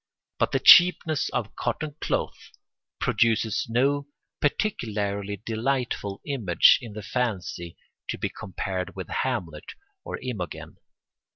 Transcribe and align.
But 0.39 0.51
the 0.51 0.57
cheapness 0.59 1.29
of 1.29 1.55
cotton 1.55 1.95
cloth 2.01 2.49
produces 2.99 3.67
no 3.69 4.07
particularly 4.39 5.43
delightful 5.45 6.21
image 6.25 6.79
in 6.81 6.93
the 6.93 7.03
fancy 7.03 7.77
to 8.09 8.17
be 8.17 8.27
compared 8.29 8.95
with 8.95 9.09
Hamlet 9.09 9.73
or 10.03 10.17
Imogen. 10.17 10.77